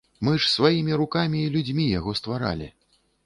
Мы 0.27 0.31
ж 0.45 0.47
сваімі 0.53 0.95
рукамі 1.01 1.43
і 1.43 1.51
людзьмі 1.55 1.85
яго 1.99 2.17
стваралі. 2.23 2.73